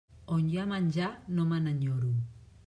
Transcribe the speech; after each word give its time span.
On 0.35 0.47
hi 0.53 0.57
ha 0.61 0.65
menjar 0.71 1.11
no 1.37 1.47
me 1.53 1.61
n'enyoro. 1.67 2.11